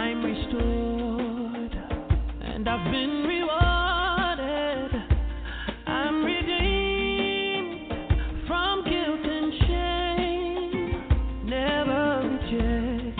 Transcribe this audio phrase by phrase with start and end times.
[0.00, 1.74] I'm restored
[2.40, 4.92] and I've been rewarded.
[5.86, 7.90] I'm redeemed
[8.46, 11.04] from guilt and shame.
[11.44, 13.14] Never rejected,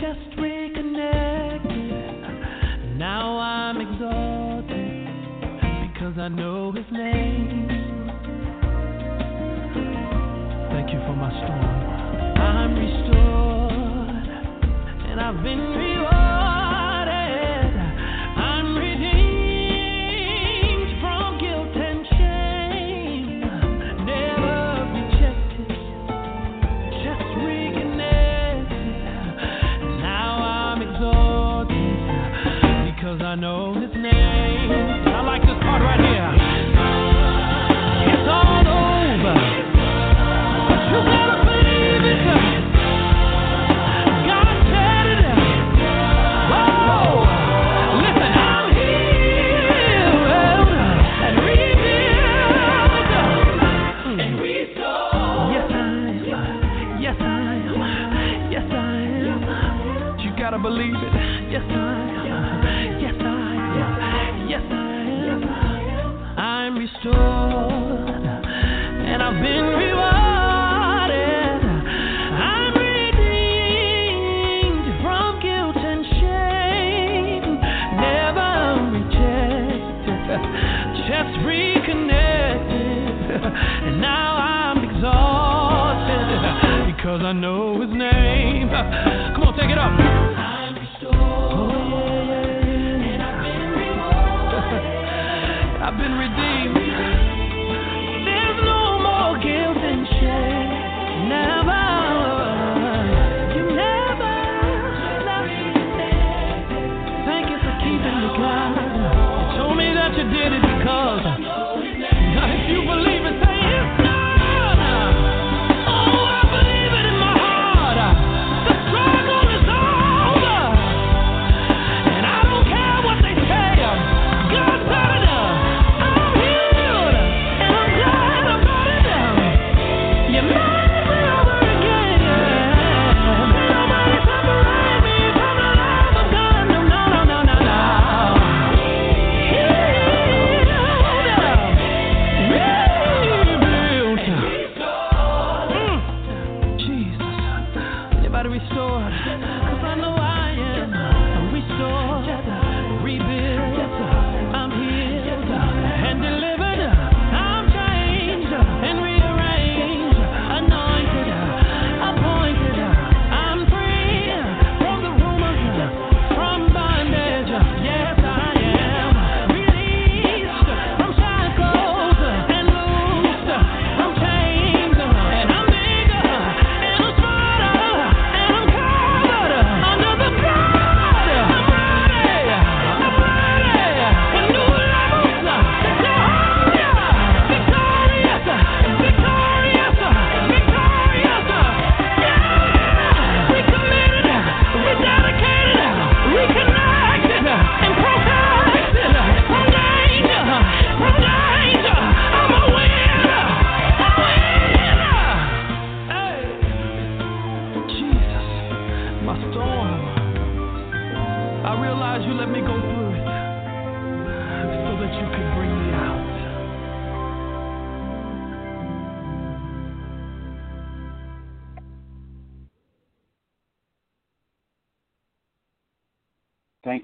[0.00, 1.76] just reconnected.
[2.96, 5.06] Now I'm exalted
[5.92, 7.71] because I know His name.
[15.32, 15.81] I've been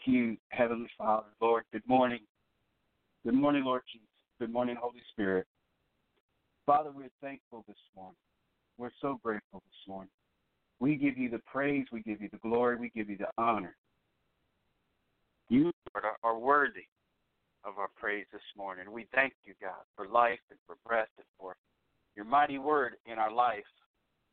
[0.09, 1.27] You, Heavenly Father.
[1.39, 2.21] Lord, good morning.
[3.27, 4.09] Good morning, Lord Jesus.
[4.41, 5.47] Good morning, Holy Spirit.
[6.65, 8.17] Father, we're thankful this morning.
[8.79, 10.09] We're so grateful this morning.
[10.81, 13.77] We give you the praise, we give you the glory, we give you the honor.
[15.51, 16.87] You, Lord, are worthy
[17.67, 18.91] of our praise this morning.
[18.91, 21.55] We thank you, God, for life and for breath and for
[22.17, 23.59] your mighty word in our life,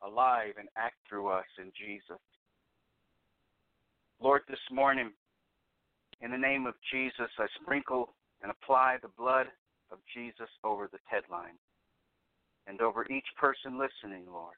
[0.01, 2.21] alive and act through us in Jesus.
[4.21, 5.11] Lord, this morning,
[6.21, 9.47] in the name of Jesus, I sprinkle and apply the blood
[9.91, 11.57] of Jesus over the TED line
[12.67, 14.55] and over each person listening, Lord.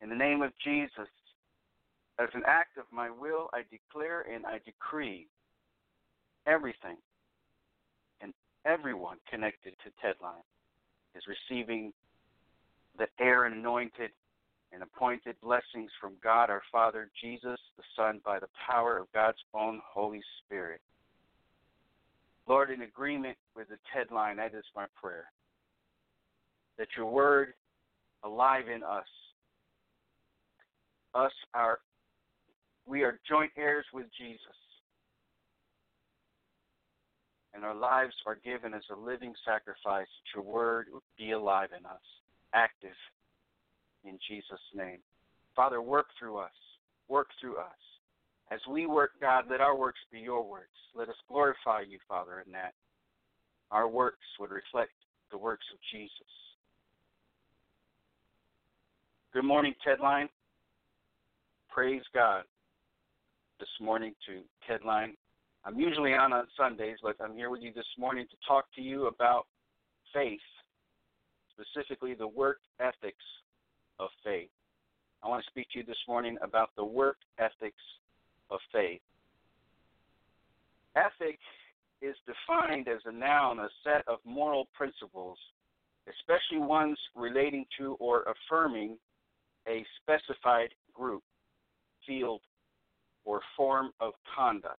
[0.00, 1.08] In the name of Jesus,
[2.18, 5.28] as an act of my will, I declare and I decree
[6.46, 6.96] everything
[8.20, 8.32] and
[8.64, 10.46] everyone connected to TEDline
[11.14, 11.92] is receiving
[12.96, 14.10] the air anointed
[14.72, 19.38] and appointed blessings from God our Father, Jesus the Son, by the power of God's
[19.54, 20.80] own Holy Spirit.
[22.46, 25.26] Lord, in agreement with the TED line, that is my prayer.
[26.78, 27.54] That your word
[28.24, 29.06] alive in us.
[31.14, 31.80] Us are
[32.86, 34.40] we are joint heirs with Jesus.
[37.54, 40.86] And our lives are given as a living sacrifice that your word
[41.18, 42.00] be alive in us,
[42.54, 42.96] active
[44.26, 44.98] Jesus' name.
[45.54, 46.52] Father, work through us.
[47.08, 47.78] Work through us.
[48.50, 50.78] As we work, God, let our works be your works.
[50.94, 52.72] Let us glorify you, Father, in that.
[53.70, 54.92] Our works would reflect
[55.30, 56.10] the works of Jesus.
[59.34, 60.28] Good morning, Tedline.
[61.68, 62.44] Praise God.
[63.60, 65.12] This morning to Tedline.
[65.64, 68.80] I'm usually on on Sundays, but I'm here with you this morning to talk to
[68.80, 69.46] you about
[70.14, 70.40] faith,
[71.52, 73.24] specifically the work ethics
[73.98, 74.50] of faith.
[75.22, 77.82] I want to speak to you this morning about the work ethics
[78.50, 79.00] of faith.
[80.96, 81.38] Ethic
[82.00, 85.38] is defined as a noun, a set of moral principles,
[86.08, 88.96] especially ones relating to or affirming
[89.68, 91.22] a specified group,
[92.06, 92.40] field,
[93.24, 94.78] or form of conduct.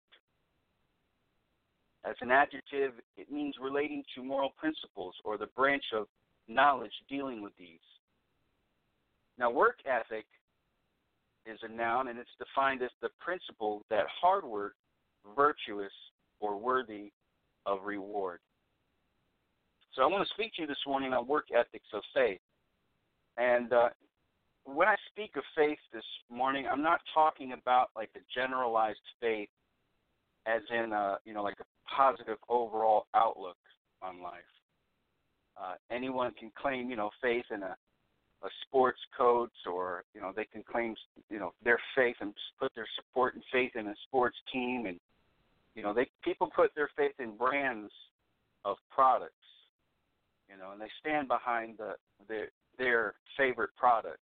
[2.06, 6.08] As an adjective, it means relating to moral principles or the branch of
[6.48, 7.80] knowledge dealing with these.
[9.40, 10.26] Now, work ethic
[11.46, 14.74] is a noun, and it's defined as the principle that hard work,
[15.36, 15.94] virtuous,
[16.42, 17.12] or worthy
[17.66, 18.40] of reward.
[19.94, 22.40] So I want to speak to you this morning on work ethics of faith.
[23.38, 23.90] And uh,
[24.66, 29.50] when I speak of faith this morning, I'm not talking about like a generalized faith,
[30.46, 33.58] as in a, uh, you know like a positive overall outlook
[34.02, 34.42] on life.
[35.60, 37.76] Uh, anyone can claim you know faith in a
[38.44, 40.96] a sports coach or you know they can claim
[41.30, 45.00] you know their faith and put their support and faith in a sports team and
[45.76, 47.92] you know they people put their faith in brands
[48.66, 49.34] of products
[50.50, 51.94] you know and they stand behind the
[52.28, 54.18] their their favorite product.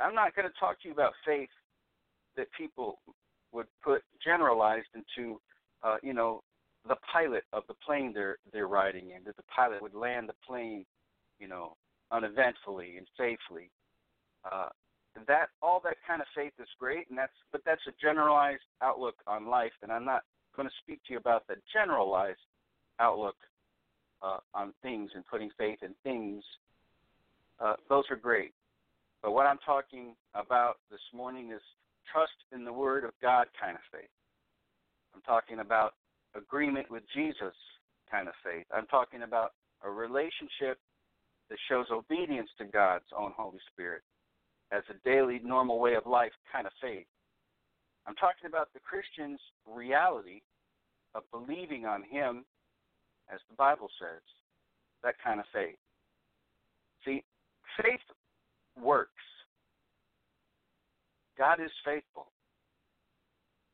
[0.00, 1.48] I'm not going to talk to you about faith
[2.36, 2.98] that people
[3.52, 5.38] would put generalized into
[5.82, 6.42] uh you know
[6.88, 10.34] the pilot of the plane they're they're riding in that the pilot would land the
[10.46, 10.84] plane
[11.38, 11.76] you know
[12.12, 13.70] uneventfully and safely.
[14.50, 14.68] Uh,
[15.26, 19.16] that all that kind of faith is great, and that's but that's a generalized outlook
[19.26, 20.22] on life, and I'm not
[20.56, 22.38] going to speak to you about the generalized
[23.00, 23.36] outlook
[24.22, 26.42] uh, on things and putting faith in things.
[27.60, 28.52] Uh, those are great,
[29.22, 31.60] but what I'm talking about this morning is
[32.10, 34.10] trust in the Word of God kind of faith.
[35.14, 35.94] I'm talking about
[36.34, 37.54] agreement with Jesus
[38.10, 38.66] kind of faith.
[38.74, 39.52] I'm talking about
[39.84, 40.78] a relationship
[41.52, 44.00] that shows obedience to God's own Holy Spirit
[44.72, 47.04] as a daily, normal way of life kind of faith.
[48.06, 50.40] I'm talking about the Christian's reality
[51.14, 52.46] of believing on Him,
[53.30, 54.22] as the Bible says,
[55.04, 55.76] that kind of faith.
[57.04, 57.22] See,
[57.82, 58.00] faith
[58.82, 59.10] works.
[61.36, 62.28] God is faithful.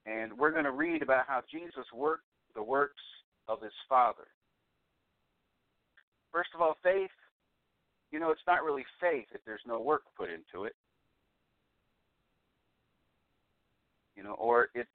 [0.05, 2.25] And we're going to read about how Jesus worked
[2.57, 3.03] the works
[3.47, 4.27] of his Father.
[6.33, 7.11] First of all, faith
[8.11, 10.75] you know, it's not really faith if there's no work put into it.
[14.17, 14.89] You know, or it's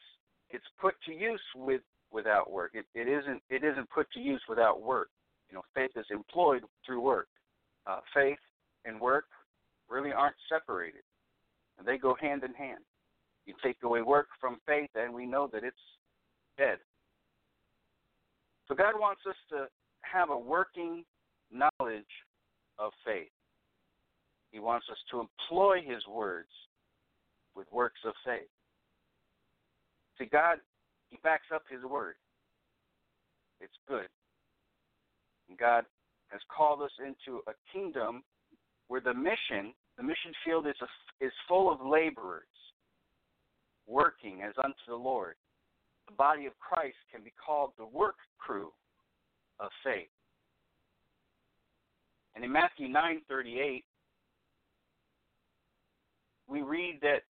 [0.49, 2.71] it's put to use with without work.
[2.73, 5.09] It it isn't it isn't put to use without work.
[5.49, 7.27] You know, faith is employed through work.
[7.85, 8.39] Uh, faith
[8.85, 9.25] and work
[9.89, 11.01] really aren't separated.
[11.85, 12.79] They go hand in hand.
[13.45, 15.75] You take away work from faith, and we know that it's
[16.57, 16.77] dead.
[18.67, 19.67] So God wants us to
[20.01, 21.03] have a working
[21.51, 22.05] knowledge
[22.83, 23.31] of faith.
[24.51, 26.49] He wants us to employ His words
[27.55, 28.49] with works of faith.
[30.17, 30.57] See, God,
[31.09, 32.15] He backs up His word.
[33.61, 34.07] It's good.
[35.49, 35.85] And God
[36.29, 38.23] has called us into a kingdom
[38.87, 42.43] where the mission, the mission field is, a, is full of laborers
[43.87, 45.35] working as unto the Lord.
[46.07, 48.71] The body of Christ can be called the work crew
[49.59, 50.12] of faith.
[52.35, 53.85] And in Matthew 9:38,
[56.47, 57.23] we read that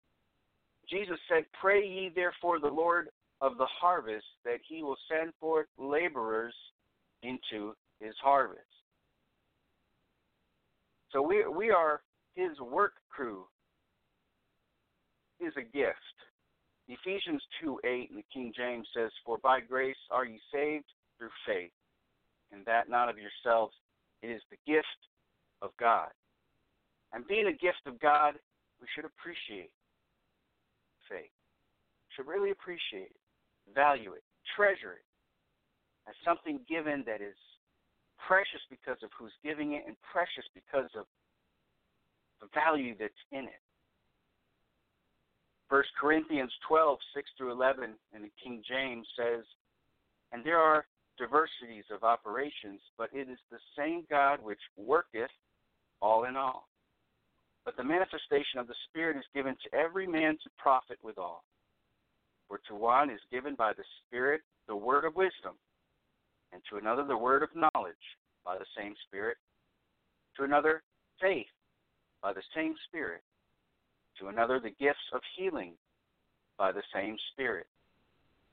[0.86, 5.68] Jesus said, "Pray ye therefore the Lord of the harvest that he will send forth
[5.76, 6.54] laborers
[7.22, 8.66] into his harvest."
[11.10, 12.02] So we we are
[12.34, 13.48] his work crew.
[15.40, 15.98] Is a gift.
[16.88, 20.84] Ephesians 2 8 in the King James says, For by grace are ye saved
[21.18, 21.72] through faith,
[22.52, 23.74] and that not of yourselves.
[24.22, 24.86] It is the gift
[25.60, 26.10] of God.
[27.12, 28.34] And being a gift of God,
[28.80, 29.70] we should appreciate
[31.10, 31.34] faith.
[32.16, 33.20] Should really appreciate it,
[33.74, 34.22] value it,
[34.56, 35.06] treasure it
[36.08, 37.36] as something given that is
[38.26, 41.06] precious because of who's giving it and precious because of
[42.40, 43.62] the value that's in it.
[45.68, 49.44] 1 Corinthians 12, 6 through 11 in the King James says,
[50.32, 50.84] And there are
[51.22, 55.30] diversities of operations, but it is the same God which worketh
[56.00, 56.66] all in all.
[57.64, 61.44] But the manifestation of the Spirit is given to every man to profit withal.
[62.48, 65.54] For to one is given by the Spirit the word of wisdom,
[66.52, 67.94] and to another the word of knowledge
[68.44, 69.36] by the same Spirit,
[70.36, 70.82] to another
[71.20, 71.46] faith
[72.20, 73.22] by the same Spirit,
[74.18, 75.74] to another the gifts of healing
[76.58, 77.66] by the same Spirit,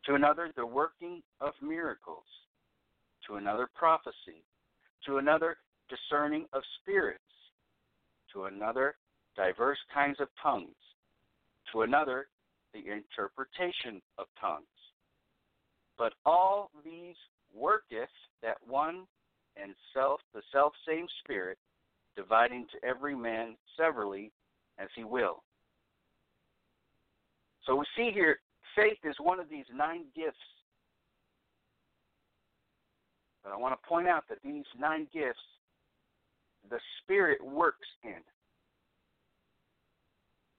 [0.06, 2.24] to another the working of miracles,
[3.30, 4.44] to another prophecy,
[5.06, 5.58] to another
[5.90, 7.20] discerning of spirits,
[8.34, 8.96] to another
[9.36, 10.76] diverse kinds of tongues,
[11.72, 12.28] to another
[12.74, 14.66] the interpretation of tongues.
[15.98, 17.16] But all these
[17.56, 18.10] worketh
[18.42, 19.06] that one
[19.62, 21.58] and self the self same spirit,
[22.16, 24.32] dividing to every man severally
[24.78, 25.44] as he will.
[27.66, 28.40] So we see here
[28.76, 30.38] faith is one of these nine gifts.
[33.44, 35.40] But I want to point out that these nine gifts
[36.70, 38.22] the Spirit works in.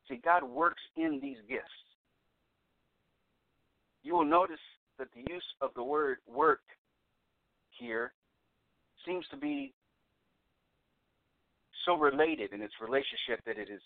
[0.08, 1.68] See, God works in these gifts.
[4.02, 4.58] You will notice
[4.98, 6.60] that the use of the word work
[7.78, 8.12] here
[9.06, 9.72] seems to be
[11.86, 13.80] so related in its relationship that it is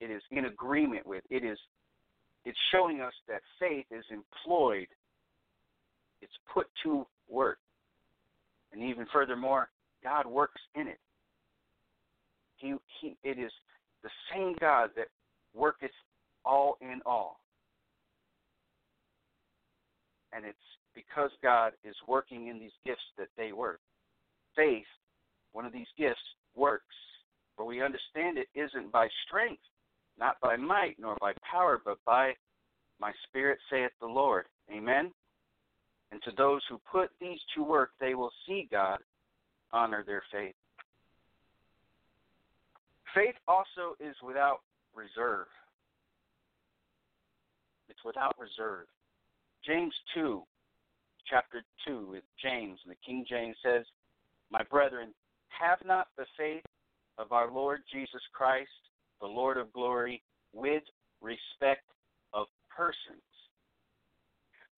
[0.00, 1.22] it is in agreement with.
[1.30, 1.58] It is
[2.44, 4.88] it's showing us that faith is employed.
[6.20, 7.58] It's put to work.
[8.74, 9.68] And even furthermore,
[10.02, 10.98] God works in it.
[12.56, 13.52] He, he, it is
[14.02, 15.06] the same God that
[15.54, 15.90] worketh
[16.44, 17.38] all in all.
[20.32, 20.58] And it's
[20.94, 23.78] because God is working in these gifts that they work.
[24.56, 24.84] Faith,
[25.52, 26.18] one of these gifts,
[26.56, 26.84] works.
[27.56, 29.62] For we understand it isn't by strength,
[30.18, 32.32] not by might, nor by power, but by
[33.00, 34.46] my spirit, saith the Lord.
[34.72, 35.12] Amen.
[36.12, 38.98] And to those who put these to work, they will see God
[39.72, 40.54] honor their faith.
[43.14, 44.60] Faith also is without
[44.94, 45.46] reserve.
[47.88, 48.86] It's without reserve.
[49.64, 50.42] James 2,
[51.28, 53.84] chapter 2, James, and the King James says,
[54.50, 55.14] My brethren,
[55.48, 56.64] have not the faith
[57.18, 58.68] of our Lord Jesus Christ,
[59.20, 60.82] the Lord of glory, with
[61.20, 61.84] respect
[62.32, 63.22] of persons.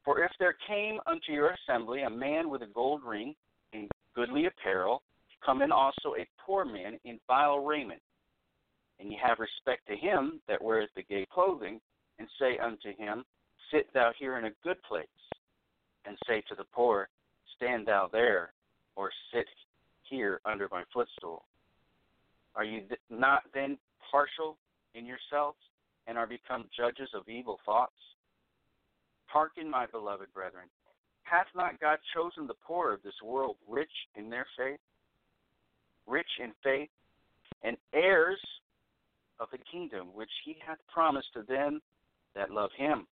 [0.06, 3.34] For if there came unto your assembly a man with a gold ring
[3.72, 5.02] and goodly apparel,
[5.44, 8.00] come in also a poor man in vile raiment,
[9.00, 11.80] and ye have respect to him that weareth the gay clothing,
[12.20, 13.24] and say unto him,
[13.72, 15.06] Sit thou here in a good place,
[16.06, 17.08] and say to the poor,
[17.56, 18.52] Stand thou there,
[18.94, 19.46] or sit
[20.08, 21.44] here under my footstool.
[22.54, 23.76] Are you th- not then
[24.08, 24.56] partial
[24.94, 25.58] in yourselves,
[26.06, 27.92] and are become judges of evil thoughts?
[29.26, 30.66] Hearken, my beloved brethren,
[31.24, 34.80] hath not God chosen the poor of this world rich in their faith,
[36.06, 36.88] rich in faith,
[37.62, 38.40] and heirs
[39.40, 41.80] of the kingdom which he hath promised to them
[42.34, 43.06] that love him.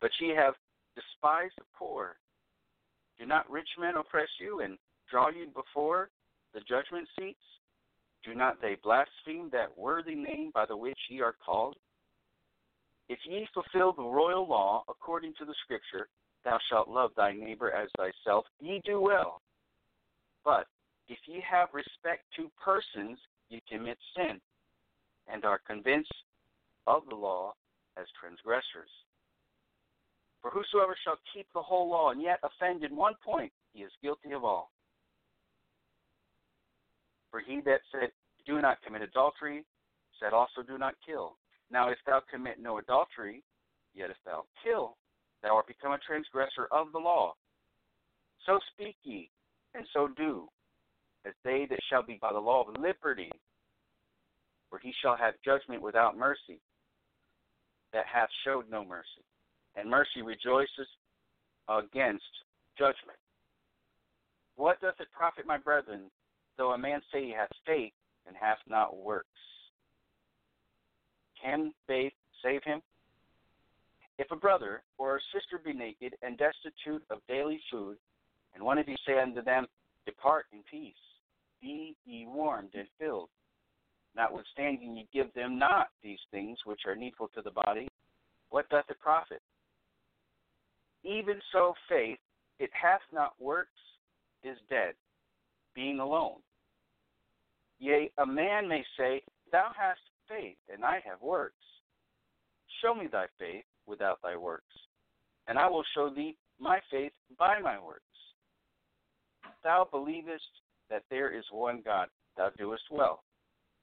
[0.00, 0.54] But ye have
[0.94, 2.16] despised the poor.
[3.18, 4.78] Do not rich men oppress you and
[5.10, 6.10] draw you before
[6.54, 7.38] the judgment seats?
[8.24, 11.76] Do not they blaspheme that worthy name by the which ye are called?
[13.08, 16.08] If ye fulfill the royal law according to the scripture,
[16.44, 19.40] thou shalt love thy neighbor as thyself, ye do well.
[20.44, 20.66] But
[21.08, 23.18] if ye have respect to persons,
[23.48, 24.40] ye commit sin
[25.26, 26.12] and are convinced
[26.86, 27.54] of the law
[27.96, 28.90] as transgressors.
[30.40, 33.90] For whosoever shall keep the whole law and yet offend in one point, he is
[34.02, 34.70] guilty of all.
[37.30, 38.10] For he that said,
[38.46, 39.64] Do not commit adultery,
[40.20, 41.36] said also, Do not kill.
[41.70, 43.42] Now, if thou commit no adultery,
[43.94, 44.96] yet if thou kill,
[45.42, 47.34] thou art become a transgressor of the law.
[48.46, 49.30] So speak ye,
[49.74, 50.48] and so do,
[51.26, 53.30] as they that shall be by the law of liberty.
[54.70, 56.60] For he shall have judgment without mercy,
[57.92, 59.24] that hath showed no mercy.
[59.76, 60.88] And mercy rejoices
[61.68, 62.24] against
[62.78, 63.18] judgment.
[64.56, 66.10] What doth it profit, my brethren,
[66.56, 67.92] though a man say he hath faith
[68.26, 69.28] and hath not works?
[71.42, 72.82] Can faith save him?
[74.18, 77.96] If a brother or a sister be naked and destitute of daily food,
[78.54, 79.66] and one of you say unto them,
[80.06, 80.94] Depart in peace,
[81.60, 83.28] be ye warmed and filled,
[84.16, 87.88] notwithstanding ye give them not these things which are needful to the body,
[88.50, 89.42] what doth it profit?
[91.04, 92.18] Even so, faith,
[92.58, 93.70] it hath not works,
[94.42, 94.94] is dead,
[95.74, 96.38] being alone.
[97.78, 99.22] Yea, a man may say,
[99.52, 101.54] Thou hast faith, and I have works.
[102.82, 104.74] Show me thy faith without thy works,
[105.46, 108.02] and I will show thee my faith by my works.
[109.64, 110.44] Thou believest
[110.90, 113.22] that there is one God, thou doest well.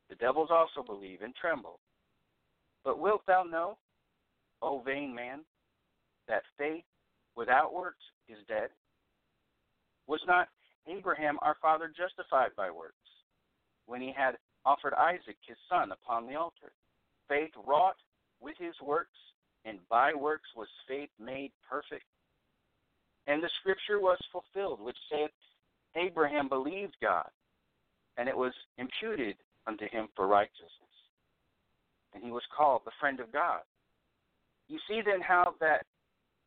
[0.09, 1.79] The devils also believe and tremble.
[2.83, 3.77] But wilt thou know,
[4.61, 5.41] O vain man,
[6.27, 6.83] that faith
[7.35, 8.69] without works is dead?
[10.07, 10.47] Was not
[10.87, 12.95] Abraham our father justified by works
[13.87, 16.71] when he had offered Isaac his son upon the altar?
[17.27, 17.95] Faith wrought
[18.41, 19.17] with his works,
[19.63, 22.05] and by works was faith made perfect.
[23.27, 25.31] And the scripture was fulfilled, which saith,
[25.95, 27.29] Abraham believed God,
[28.17, 30.71] and it was imputed unto him for righteousness.
[32.13, 33.61] And he was called the friend of God.
[34.67, 35.85] You see then how that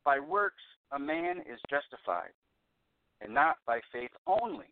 [0.04, 2.32] by works a man is justified,
[3.20, 4.66] and not by faith only.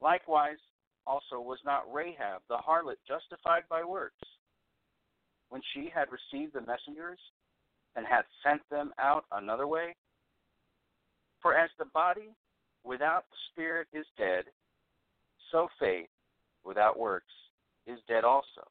[0.00, 0.58] Likewise,
[1.06, 4.20] also was not Rahab the harlot justified by works,
[5.48, 7.18] when she had received the messengers
[7.96, 9.96] and had sent them out another way?
[11.42, 12.30] For as the body
[12.84, 14.44] without the spirit is dead,
[15.50, 16.08] so faith
[16.64, 17.32] without works
[17.86, 18.62] is dead also.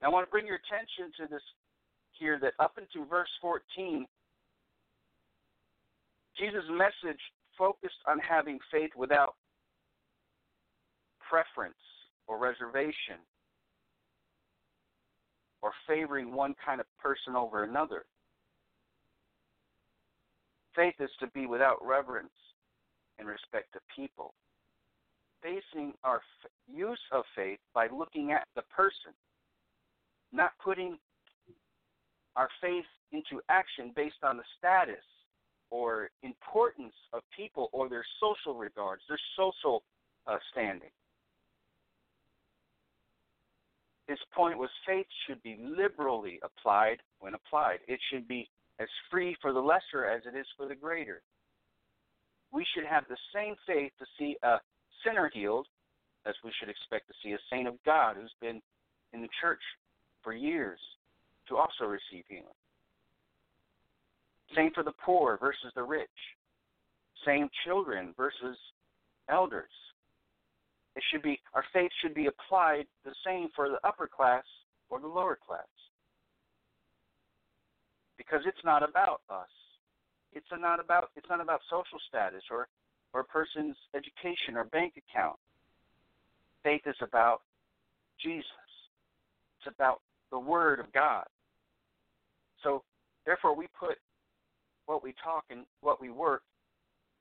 [0.00, 1.42] Now, I want to bring your attention to this
[2.18, 4.06] here that up into verse 14,
[6.38, 7.20] Jesus' message
[7.56, 9.34] focused on having faith without
[11.32, 11.74] preference
[12.26, 13.16] or reservation
[15.62, 18.04] or favoring one kind of person over another.
[20.76, 22.28] Faith is to be without reverence
[23.18, 24.34] in respect to people.
[25.42, 29.12] Basing our f- use of faith by looking at the person,
[30.32, 30.98] not putting
[32.36, 35.04] our faith into action based on the status
[35.70, 39.82] or importance of people or their social regards, their social
[40.26, 40.90] uh, standing.
[44.08, 47.78] His point was faith should be liberally applied when applied.
[47.86, 48.48] It should be
[48.80, 51.22] as free for the lesser as it is for the greater.
[52.52, 54.58] We should have the same faith to see a
[55.04, 55.66] sinner healed
[56.26, 58.60] as we should expect to see a saint of God who's been
[59.12, 59.62] in the church
[60.22, 60.78] for years
[61.48, 62.44] to also receive healing.
[64.54, 66.08] Same for the poor versus the rich.
[67.24, 68.56] Same children versus
[69.28, 69.70] elders.
[70.94, 74.44] It should be our faith should be applied the same for the upper class
[74.90, 75.60] or the lower class.
[78.18, 79.48] Because it's not about us.
[80.32, 82.68] It's not about it's not about social status or
[83.14, 85.36] or a person's education or bank account.
[86.62, 87.42] Faith is about
[88.22, 88.46] Jesus.
[89.58, 90.00] It's about
[90.30, 91.24] the Word of God.
[92.62, 92.82] So,
[93.26, 93.98] therefore, we put
[94.86, 96.42] what we talk and what we work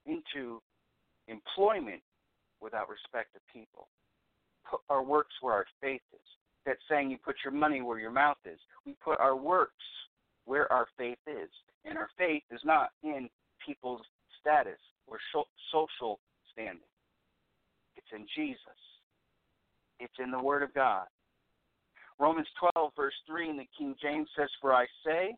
[0.05, 0.61] into
[1.27, 2.01] employment
[2.61, 3.87] without respect to people.
[4.69, 6.19] Put our works where our faith is.
[6.65, 8.59] That saying you put your money where your mouth is.
[8.85, 9.83] We put our works
[10.45, 11.49] where our faith is.
[11.85, 13.29] And our faith is not in
[13.65, 14.01] people's
[14.39, 15.17] status or
[15.71, 16.19] social
[16.53, 16.81] standing.
[17.95, 18.59] It's in Jesus.
[19.99, 21.05] It's in the Word of God.
[22.19, 25.35] Romans 12, verse 3 in the King James says, For I say,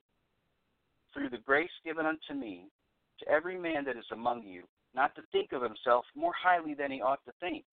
[1.13, 2.65] through the grace given unto me,
[3.19, 4.63] to every man that is among you,
[4.95, 7.63] not to think of himself more highly than he ought to think,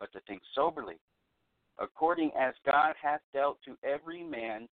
[0.00, 0.96] but to think soberly,
[1.78, 4.68] according as God hath dealt to every man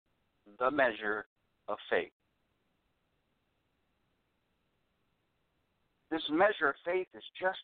[0.58, 1.26] the measure
[1.68, 2.12] of faith.
[6.10, 7.58] This measure of faith is just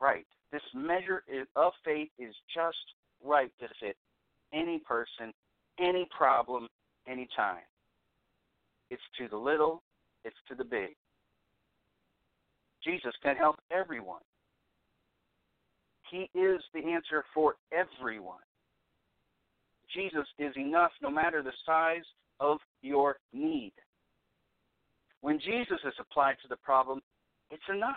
[0.00, 0.26] right.
[0.52, 1.22] This measure
[1.56, 2.76] of faith is just
[3.22, 3.96] right to fit
[4.52, 5.32] any person
[5.80, 6.68] any problem
[7.08, 7.62] any time.
[8.90, 9.82] it's to the little,
[10.24, 10.94] it's to the big.
[12.84, 14.20] Jesus can help everyone.
[16.10, 18.38] He is the answer for everyone.
[19.94, 22.04] Jesus is enough no matter the size
[22.40, 23.72] of your need.
[25.20, 27.00] When Jesus is applied to the problem,
[27.50, 27.96] it's enough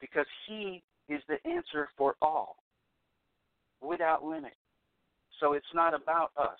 [0.00, 2.56] because he is the answer for all
[3.82, 4.54] without limit.
[5.40, 6.58] So it's not about us.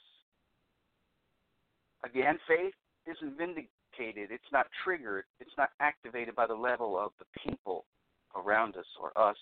[2.05, 2.74] Again, faith
[3.07, 3.38] isn't
[3.96, 7.85] vindicated, it's not triggered, it's not activated by the level of the people
[8.37, 9.37] around us or us.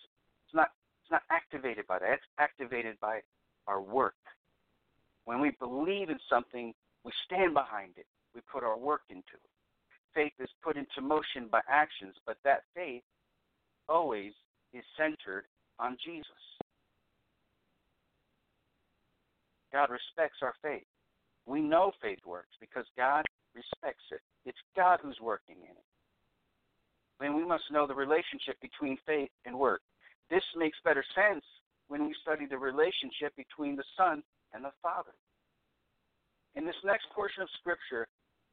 [0.47, 0.69] It's not
[1.03, 2.13] it's not activated by that.
[2.13, 3.21] It's activated by
[3.67, 4.15] our work.
[5.25, 6.73] When we believe in something,
[7.05, 8.07] we stand behind it.
[8.35, 9.51] We put our work into it.
[10.15, 13.03] Faith is put into motion by actions, but that faith
[13.89, 14.33] always
[14.73, 15.45] is centered
[15.79, 16.27] on Jesus.
[19.73, 20.87] God respects our faith.
[21.47, 24.21] We know faith works because God respects it.
[24.45, 25.89] It's God who's working in it.
[27.21, 29.83] And we must know the relationship between faith and work.
[30.31, 31.45] This makes better sense
[31.89, 34.23] when we study the relationship between the Son
[34.55, 35.13] and the Father.
[36.55, 38.07] In this next portion of Scripture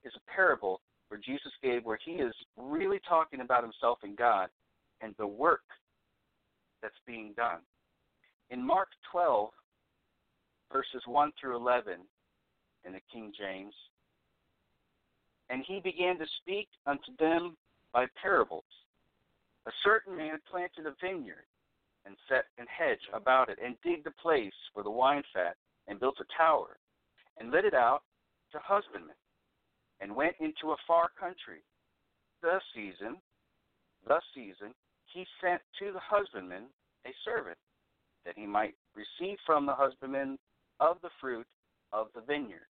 [0.04, 4.50] is a parable where Jesus gave, where he is really talking about himself and God
[5.02, 5.62] and the work
[6.82, 7.60] that's being done.
[8.50, 9.50] In Mark 12,
[10.72, 11.94] verses 1 through 11,
[12.86, 13.74] in the King James,
[15.50, 17.56] and he began to speak unto them
[17.94, 18.64] by parables.
[19.66, 21.46] A certain man planted a vineyard
[22.06, 25.56] and set an hedge about it, and digged a place for the wine fat,
[25.88, 26.78] and built a tower,
[27.38, 28.04] and let it out
[28.52, 29.16] to husbandmen,
[30.00, 31.64] and went into a far country.
[32.42, 33.18] The season,
[34.08, 34.74] the season,
[35.14, 36.64] he sent to the husbandman
[37.06, 37.58] a servant,
[38.26, 40.38] that he might receive from the husbandman
[40.80, 41.48] of the fruit
[41.92, 42.68] of the vineyard.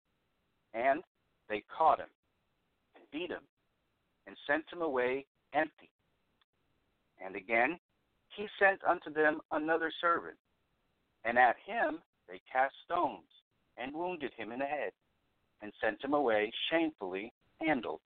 [0.73, 1.03] And
[1.49, 2.09] they caught him,
[3.15, 3.47] beat him,
[4.27, 5.89] and sent him away empty.
[7.23, 7.79] And again
[8.35, 10.35] he sent unto them another servant,
[11.23, 13.29] and at him they cast stones,
[13.77, 14.91] and wounded him in the head,
[15.61, 18.01] and sent him away shamefully handled.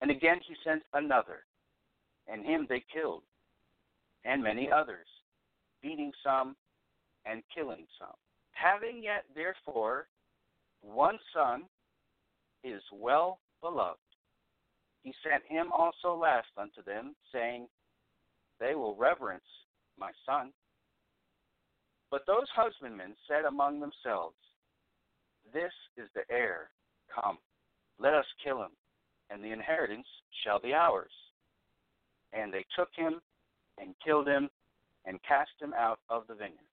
[0.00, 1.44] And again he sent another,
[2.28, 3.24] and him they killed,
[4.24, 5.08] and many others,
[5.82, 6.54] beating some
[7.26, 8.14] and killing some.
[8.52, 10.06] Having yet therefore
[10.82, 11.62] one son
[12.62, 13.98] is well beloved,
[15.04, 17.68] he sent him also last unto them, saying,
[18.58, 19.44] They will reverence
[19.98, 20.50] my son.
[22.10, 24.36] But those husbandmen said among themselves,
[25.52, 26.70] This is the heir.
[27.14, 27.38] Come,
[27.98, 28.70] let us kill him,
[29.30, 30.06] and the inheritance
[30.42, 31.12] shall be ours.
[32.32, 33.20] And they took him
[33.78, 34.48] and killed him
[35.04, 36.70] and cast him out of the vineyard.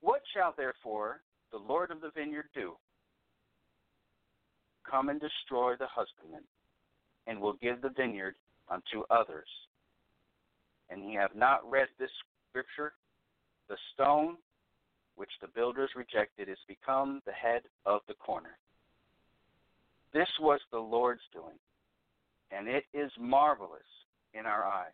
[0.00, 1.20] What shall therefore
[1.52, 2.76] the Lord of the vineyard do?
[4.90, 6.44] Come and destroy the husbandman,
[7.28, 8.34] and will give the vineyard
[8.68, 9.46] unto others.
[10.90, 12.10] And ye have not read this
[12.50, 12.94] scripture?
[13.68, 14.36] The stone
[15.16, 18.56] which the builders rejected is become the head of the corner.
[20.12, 21.58] This was the Lord's doing,
[22.50, 23.82] and it is marvelous
[24.32, 24.92] in our eyes.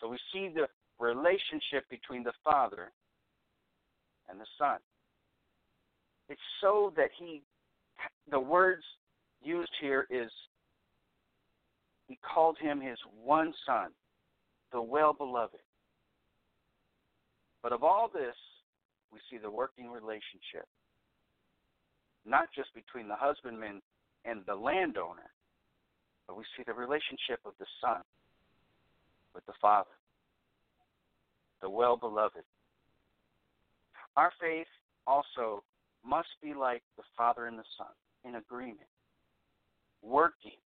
[0.00, 2.90] So we see the relationship between the Father
[4.28, 4.78] and the Son.
[6.28, 7.42] It's so that he,
[8.30, 8.82] the words
[9.42, 10.30] used here is,
[12.08, 13.90] he called him his one Son,
[14.72, 15.60] the well beloved.
[17.62, 18.34] But of all this,
[19.12, 20.66] we see the working relationship,
[22.26, 23.80] not just between the husbandman
[24.24, 25.30] and the landowner,
[26.26, 28.02] but we see the relationship of the Son
[29.34, 29.90] with the Father,
[31.60, 32.44] the well beloved.
[34.16, 34.66] Our faith
[35.06, 35.62] also
[36.04, 37.92] must be like the Father and the Son,
[38.24, 38.90] in agreement,
[40.02, 40.58] working,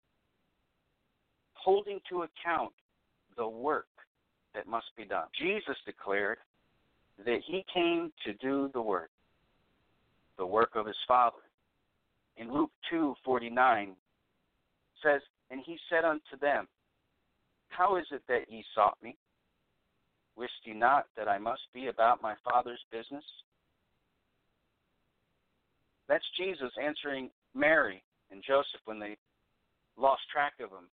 [1.67, 2.73] holding to account
[3.37, 3.89] the work
[4.55, 5.25] that must be done.
[5.37, 6.39] Jesus declared
[7.25, 9.11] that he came to do the work,
[10.39, 11.43] the work of his Father.
[12.37, 13.97] In Luke 2:49
[15.03, 16.69] says, "And he said unto them,
[17.69, 19.17] How is it that ye sought me?
[20.37, 23.43] Wist ye not that I must be about my Father's business?"
[26.07, 29.19] That's Jesus answering Mary and Joseph when they
[29.97, 30.89] lost track of him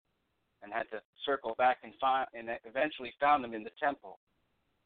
[0.63, 4.17] and had to circle back and find and eventually found him in the temple.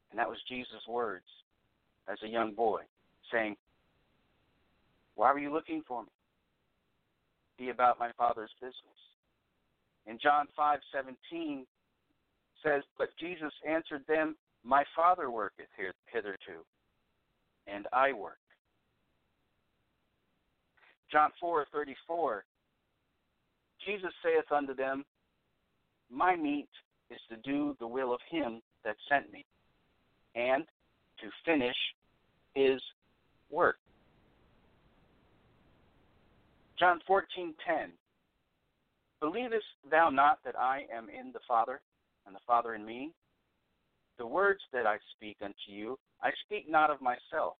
[0.09, 1.25] And that was Jesus' words
[2.11, 2.81] as a young boy,
[3.31, 3.55] saying,
[5.15, 6.09] Why were you looking for me?
[7.57, 8.75] Be about my father's business.
[10.05, 11.65] In John five seventeen
[12.63, 15.67] says, But Jesus answered them, My Father worketh
[16.11, 16.63] hitherto,
[17.67, 18.39] and I work.
[21.11, 22.41] John 4:34
[23.85, 25.05] Jesus saith unto them,
[26.09, 26.69] My meat
[27.09, 29.45] is to do the will of him that sent me,
[30.35, 30.65] and
[31.19, 31.75] to finish
[32.53, 32.81] his
[33.49, 33.77] work.
[36.79, 37.97] John 14:10
[39.19, 41.81] Believest thou not that I am in the Father,
[42.25, 43.11] and the Father in me?
[44.17, 47.57] The words that I speak unto you, I speak not of myself,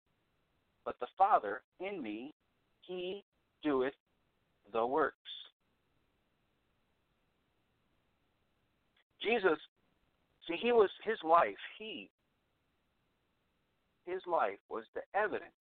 [0.85, 2.33] but the Father in me,
[2.81, 3.23] he
[3.63, 3.93] doeth
[4.71, 5.17] the works.
[9.21, 9.59] Jesus,
[10.47, 12.09] see, he was his life, he,
[14.05, 15.51] his life was the evidence.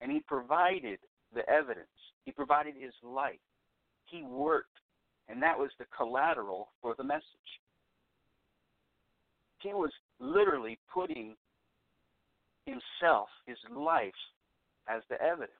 [0.00, 0.98] And he provided
[1.34, 1.86] the evidence.
[2.24, 3.38] He provided his life.
[4.06, 4.68] He worked.
[5.28, 7.22] And that was the collateral for the message.
[9.62, 11.36] He was literally putting
[12.64, 14.12] himself, his life,
[14.88, 15.52] as the evidence.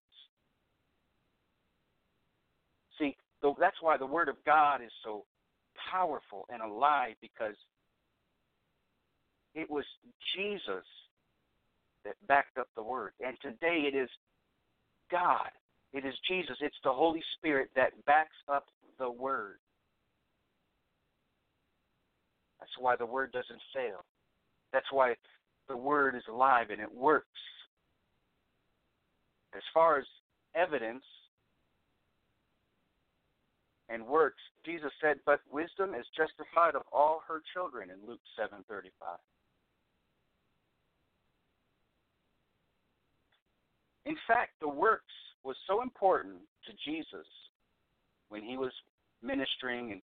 [2.98, 3.16] See,
[3.58, 5.24] that's why the Word of God is so
[5.90, 7.54] powerful and alive because
[9.54, 9.84] it was
[10.34, 10.84] Jesus
[12.04, 13.12] that backed up the Word.
[13.24, 14.08] And today it is
[15.10, 15.50] God,
[15.92, 18.66] it is Jesus, it's the Holy Spirit that backs up
[18.98, 19.56] the Word.
[22.58, 24.04] That's why the Word doesn't fail.
[24.72, 25.14] That's why
[25.68, 27.26] the Word is alive and it works.
[29.54, 30.04] As far as
[30.54, 31.04] evidence,
[33.90, 39.18] and works, Jesus said, "But wisdom is justified of all her children" in Luke 7:35.
[44.04, 47.26] In fact, the works was so important to Jesus
[48.28, 48.72] when he was
[49.22, 50.02] ministering and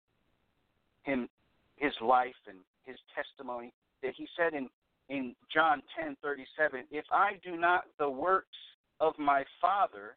[1.04, 1.28] him
[1.76, 3.72] his life and his testimony
[4.02, 4.68] that he said in
[5.08, 8.58] in John 10:37, "If I do not the works
[8.98, 10.16] of my Father,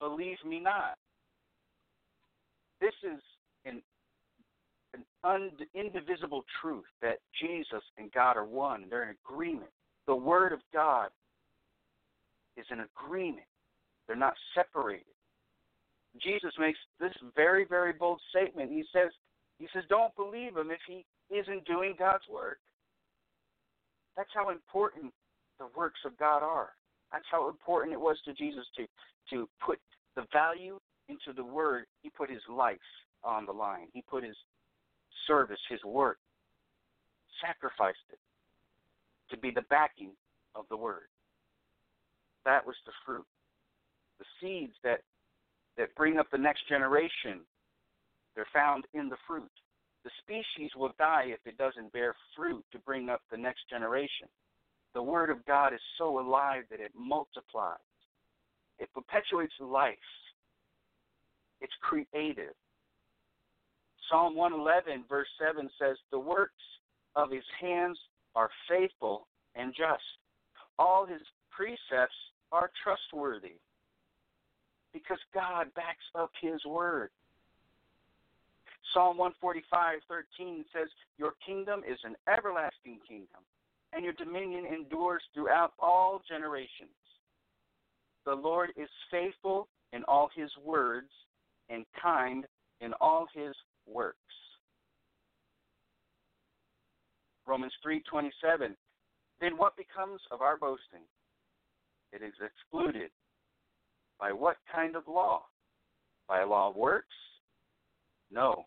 [0.00, 0.98] believe me not."
[2.80, 3.20] This is
[3.64, 3.82] an
[4.94, 8.86] an und- indivisible truth that Jesus and God are one.
[8.88, 9.70] They're in agreement.
[10.06, 11.08] The Word of God
[12.56, 13.46] is an agreement.
[14.06, 15.04] They're not separated.
[16.22, 18.70] Jesus makes this very, very bold statement.
[18.70, 19.10] He says,
[19.58, 22.58] he says, don't believe him if he isn't doing God's work.
[24.16, 25.12] That's how important
[25.58, 26.70] the works of God are.
[27.12, 28.86] That's how important it was to Jesus to
[29.30, 29.78] to put
[30.14, 32.78] the value into the word, he put his life
[33.24, 33.88] on the line.
[33.92, 34.36] He put his
[35.26, 36.18] service, his work,
[37.44, 38.18] sacrificed it
[39.30, 40.12] to be the backing
[40.54, 41.08] of the word.
[42.44, 43.26] That was the fruit.
[44.18, 45.00] The seeds that
[45.76, 47.40] that bring up the next generation,
[48.34, 49.50] they're found in the fruit.
[50.04, 54.28] The species will die if it doesn't bear fruit to bring up the next generation.
[54.94, 57.76] The Word of God is so alive that it multiplies,
[58.78, 59.96] it perpetuates life,
[61.60, 62.54] it's creative.
[64.10, 66.52] Psalm 111, verse 7 says, The works
[67.16, 67.98] of his hands
[68.34, 70.04] are faithful and just.
[70.78, 72.14] All his precepts
[72.52, 73.56] are trustworthy
[74.92, 77.10] because God backs up his word.
[78.92, 80.88] Psalm 145:13 says,
[81.18, 83.44] "Your kingdom is an everlasting kingdom,
[83.92, 86.96] and your dominion endures throughout all generations."
[88.24, 91.12] The Lord is faithful in all his words
[91.68, 92.46] and kind
[92.80, 93.54] in all his
[93.86, 94.18] works.
[97.46, 98.76] Romans 3:27
[99.40, 101.06] Then what becomes of our boasting?
[102.12, 103.10] It is excluded.
[104.18, 105.46] By what kind of law?
[106.26, 107.14] By law of works?
[108.30, 108.66] No,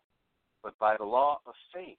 [0.62, 1.98] but by the law of faith.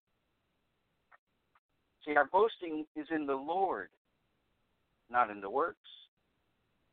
[2.06, 3.90] See, our boasting is in the Lord,
[5.10, 5.78] not in the works.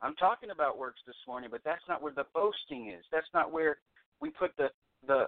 [0.01, 3.05] I'm talking about works this morning, but that's not where the boasting is.
[3.11, 3.79] That's not where
[4.21, 4.69] we put the
[5.07, 5.27] the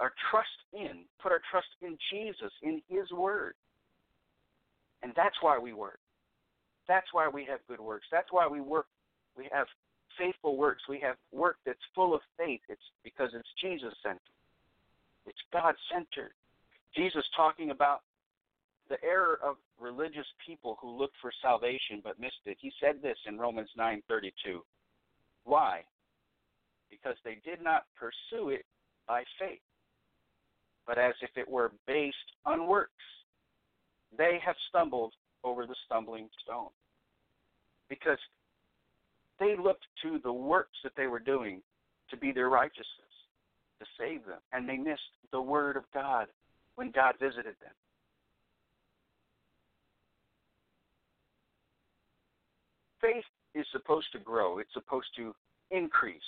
[0.00, 3.54] our trust in, put our trust in Jesus, in His Word,
[5.02, 5.98] and that's why we work.
[6.88, 8.06] That's why we have good works.
[8.10, 8.86] That's why we work.
[9.36, 9.66] We have
[10.18, 10.82] faithful works.
[10.88, 12.60] We have work that's full of faith.
[12.68, 14.20] It's because it's Jesus centered.
[15.26, 16.32] It's God centered.
[16.94, 18.02] Jesus talking about
[18.88, 22.56] the error of religious people who looked for salvation but missed it.
[22.60, 24.60] He said this in Romans 9:32.
[25.44, 25.84] Why?
[26.94, 28.64] because they did not pursue it
[29.06, 29.60] by faith,
[30.86, 32.16] but as if it were based
[32.46, 32.92] on works.
[34.16, 36.70] They have stumbled over the stumbling stone
[37.88, 38.18] because
[39.40, 41.60] they looked to the works that they were doing
[42.10, 42.86] to be their righteousness,
[43.80, 45.00] to save them, and they missed
[45.32, 46.28] the Word of God
[46.76, 47.74] when God visited them.
[53.04, 55.34] Faith is supposed to grow, it's supposed to
[55.70, 56.22] increase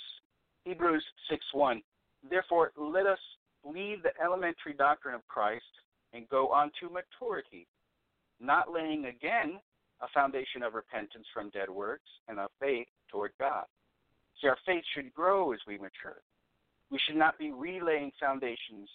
[0.63, 1.81] Hebrews 6 1.
[2.29, 3.19] Therefore, let us
[3.65, 5.63] leave the elementary doctrine of Christ
[6.13, 7.65] and go on to maturity,
[8.39, 9.59] not laying again
[10.01, 13.65] a foundation of repentance from dead works and of faith toward God.
[14.39, 16.21] See, our faith should grow as we mature.
[16.91, 18.87] We should not be relaying foundations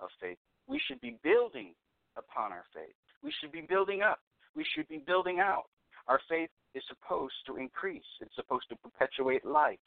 [0.00, 0.38] of faith.
[0.66, 1.74] We should be building
[2.16, 2.94] upon our faith.
[3.22, 4.18] We should be building up.
[4.56, 5.66] We should be building out.
[6.08, 8.02] Our faith is supposed to increase.
[8.20, 9.78] It's supposed to perpetuate lives.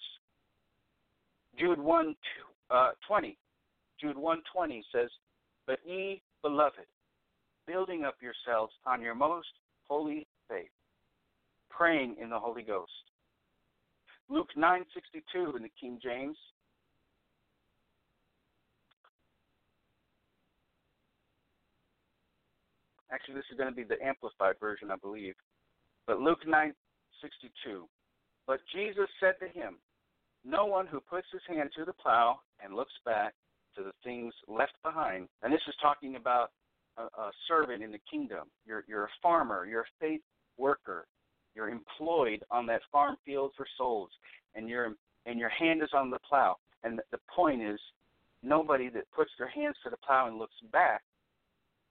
[1.57, 2.15] Jude 1
[2.69, 3.37] uh, 20.
[3.99, 5.09] Jude 120 says,
[5.67, 6.85] But ye, beloved,
[7.67, 9.47] building up yourselves on your most
[9.87, 10.69] holy faith,
[11.69, 12.91] praying in the Holy Ghost.
[14.27, 16.37] Luke 9:62 in the King James
[23.11, 25.35] Actually, this is going to be the amplified version, I believe.
[26.07, 27.87] But Luke 9:62.
[28.47, 29.79] But Jesus said to him,
[30.43, 33.33] No one who puts his hand to the plow and looks back
[33.75, 35.27] to the things left behind.
[35.41, 36.51] And this is talking about
[36.97, 38.49] a, a servant in the kingdom.
[38.65, 39.65] You're you're a farmer.
[39.65, 40.21] You're a faith
[40.57, 41.07] worker.
[41.55, 44.09] You're employed on that farm field for souls,
[44.55, 44.93] and your
[45.25, 46.57] and your hand is on the plow.
[46.83, 47.79] And the point is,
[48.43, 51.01] nobody that puts their hands to the plow and looks back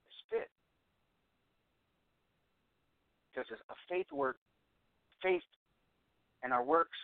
[0.07, 0.48] is fit
[3.35, 4.37] because a faith work,
[5.23, 5.42] faith
[6.42, 6.99] and our works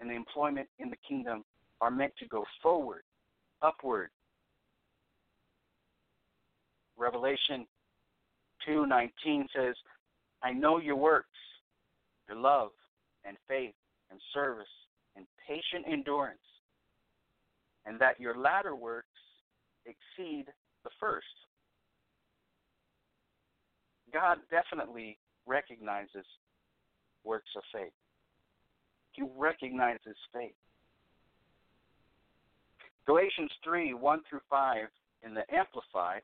[0.00, 1.44] and the employment in the kingdom
[1.80, 3.02] are meant to go forward,
[3.62, 4.10] upward.
[6.96, 7.66] Revelation
[8.64, 9.76] 2:19 says,
[10.42, 11.38] "I know your works,
[12.28, 12.72] your love
[13.24, 13.74] and faith
[14.10, 14.70] and service
[15.14, 16.46] and patient endurance,
[17.84, 19.08] and that your latter works
[19.84, 20.52] exceed
[20.82, 21.46] the first."
[24.10, 26.26] God definitely recognizes
[27.24, 27.92] works of faith.
[29.12, 30.54] He recognizes faith.
[33.06, 34.86] Galatians 3 1 through 5
[35.24, 36.22] in the Amplified.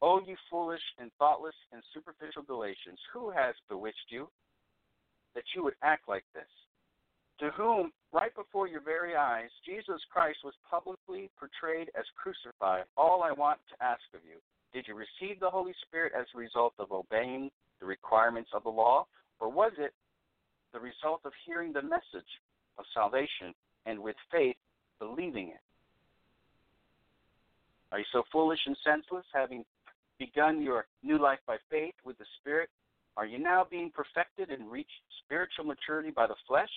[0.00, 4.28] O you foolish and thoughtless and superficial Galatians, who has bewitched you
[5.34, 6.46] that you would act like this?
[7.40, 12.84] To whom, right before your very eyes, Jesus Christ was publicly portrayed as crucified.
[12.96, 14.38] All I want to ask of you
[14.72, 17.50] did you receive the Holy Spirit as a result of obeying
[17.80, 19.06] the requirements of the law,
[19.40, 19.92] or was it
[20.72, 22.28] the result of hearing the message
[22.78, 23.54] of salvation
[23.86, 24.56] and with faith
[24.98, 25.60] believing it?
[27.90, 29.64] Are you so foolish and senseless, having
[30.18, 32.68] begun your new life by faith with the Spirit?
[33.16, 34.90] Are you now being perfected and reach
[35.24, 36.70] spiritual maturity by the flesh?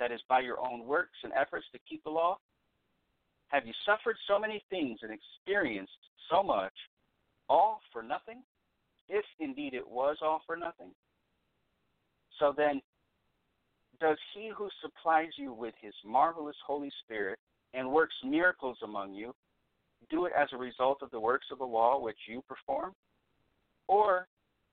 [0.00, 2.38] That is, by your own works and efforts to keep the law?
[3.48, 5.92] Have you suffered so many things and experienced
[6.30, 6.72] so much,
[7.48, 8.42] all for nothing?
[9.08, 10.90] If indeed it was all for nothing.
[12.38, 12.82] So then,
[14.00, 17.38] does he who supplies you with his marvelous Holy Spirit
[17.74, 19.34] and works miracles among you
[20.10, 22.92] do it as a result of the works of the law which you perform?
[23.86, 24.26] Or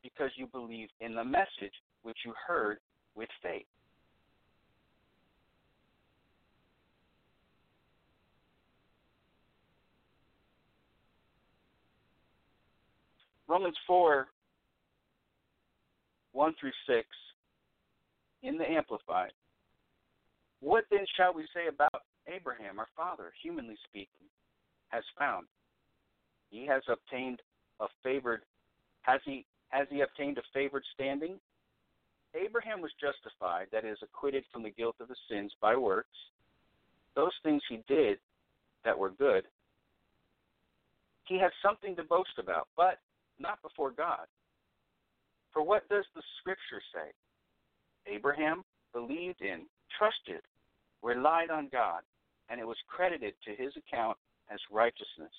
[0.04, 1.74] because you believe in the message
[2.04, 2.78] which you heard
[3.16, 3.66] with faith?
[13.48, 14.28] Romans 4
[16.34, 17.08] 1 through 6
[18.44, 19.32] in the Amplified.
[20.60, 24.28] What then shall we say about Abraham, our father, humanly speaking,
[24.90, 25.48] has found?
[26.50, 27.42] He has obtained
[27.80, 28.42] a favored
[29.02, 31.40] has he has he obtained a favored standing?
[32.34, 36.18] Abraham was justified, that is, acquitted from the guilt of the sins by works.
[37.16, 38.18] Those things he did
[38.84, 39.44] that were good.
[41.28, 43.00] He has something to boast about, but
[43.40, 44.26] not before God.
[45.54, 47.12] For what does the scripture say?
[48.14, 48.64] Abraham
[48.94, 49.62] believed in,
[49.98, 50.42] trusted,
[51.02, 52.02] relied on God,
[52.50, 54.18] and it was credited to his account
[54.52, 55.34] as righteousness,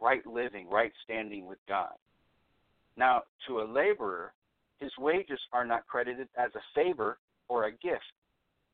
[0.00, 1.94] right living, right standing with God.
[2.96, 4.32] Now, to a laborer,
[4.78, 7.18] his wages are not credited as a favor
[7.48, 8.12] or a gift,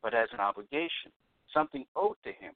[0.02, 1.12] but as an obligation,
[1.52, 2.54] something owed to him.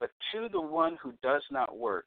[0.00, 2.06] But to the one who does not work,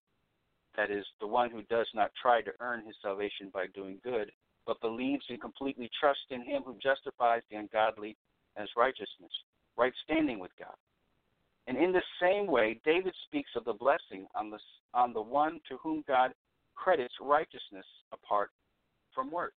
[0.77, 4.31] that is, the one who does not try to earn his salvation by doing good,
[4.65, 8.15] but believes and completely trusts in him who justifies the ungodly
[8.57, 9.31] as righteousness,
[9.77, 10.75] right standing with God.
[11.67, 14.59] And in the same way, David speaks of the blessing on the,
[14.93, 16.31] on the one to whom God
[16.75, 18.49] credits righteousness apart
[19.13, 19.55] from works.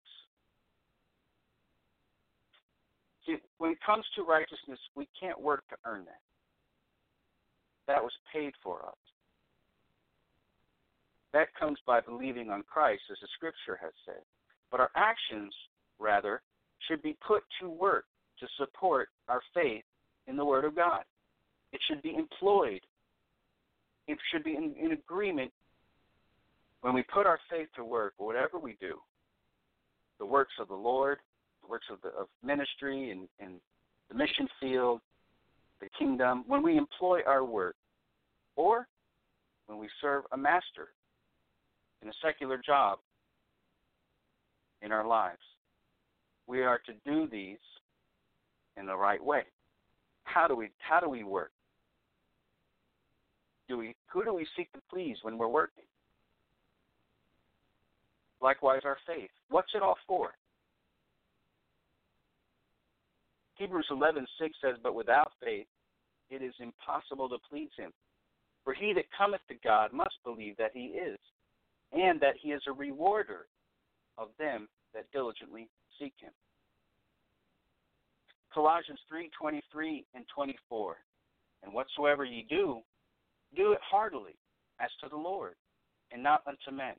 [3.26, 6.20] See, when it comes to righteousness, we can't work to earn that.
[7.88, 9.03] That was paid for us.
[11.34, 14.22] That comes by believing on Christ, as the scripture has said.
[14.72, 15.54] But our actions,
[16.00, 16.42] rather,
[16.88, 18.06] should be put to work
[18.40, 19.84] to support our faith
[20.28, 21.04] in the Word of God.
[21.72, 22.82] It should be employed.
[24.08, 25.52] It should be in, in agreement
[26.82, 29.00] when we put our faith to work, whatever we do,
[30.20, 31.18] the works of the Lord,
[31.62, 33.56] the works of, the, of ministry and, and
[34.10, 35.00] the mission field,
[35.80, 37.76] the kingdom, when we employ our work,
[38.58, 38.86] or
[39.68, 40.90] when we serve a master
[42.04, 43.00] in a secular job
[44.82, 45.42] in our lives,
[46.48, 47.58] we are to do these
[48.78, 49.44] in the right way.
[50.26, 51.52] How do we how do we work?
[53.70, 55.86] Do we who do we seek to please when we're working?
[58.42, 59.30] Likewise our faith.
[59.50, 60.32] What's it all for?
[63.56, 64.28] Hebrews 11:6
[64.62, 65.68] says, "But without faith
[66.30, 67.94] it is impossible to please him.
[68.64, 71.20] For he that cometh to God must believe that he is,
[71.94, 73.48] and that he is a rewarder
[74.18, 75.70] of them that diligently
[76.00, 76.34] seek him."
[78.52, 81.04] Colossians 3:23 and 24.
[81.64, 82.84] And whatsoever ye do,
[83.56, 84.38] do it heartily,
[84.80, 85.56] as to the Lord,
[86.12, 86.96] and not unto men,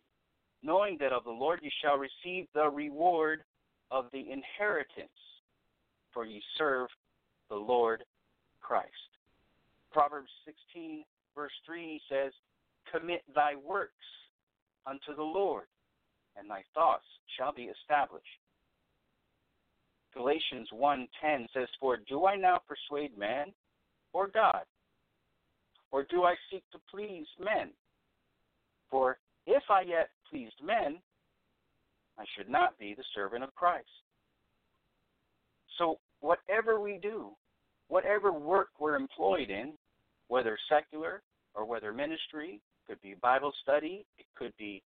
[0.62, 3.44] knowing that of the Lord ye shall receive the reward
[3.90, 5.42] of the inheritance,
[6.12, 6.88] for ye serve
[7.48, 8.04] the Lord
[8.60, 9.18] Christ.
[9.92, 12.32] Proverbs 16, verse 3 says,
[12.90, 13.92] Commit thy works
[14.86, 15.66] unto the Lord,
[16.36, 17.06] and thy thoughts
[17.36, 18.40] shall be established.
[20.12, 23.54] Galatians 1:10 says, "For do I now persuade man
[24.12, 24.66] or God?
[25.90, 27.72] Or do I seek to please men?
[28.90, 31.02] For if I yet pleased men,
[32.16, 34.02] I should not be the servant of Christ."
[35.76, 37.36] So whatever we do,
[37.88, 39.78] whatever work we're employed in,
[40.28, 41.22] whether secular
[41.54, 44.82] or whether ministry, could be Bible study, it could be